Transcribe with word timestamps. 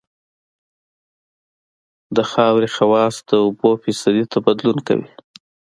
د 2.15 2.17
خاورې 2.31 2.69
خواص 2.75 3.15
د 3.29 3.31
اوبو 3.45 3.69
فیصدي 3.83 4.25
ته 4.31 4.37
بدلون 4.47 4.77
کوي 4.87 5.09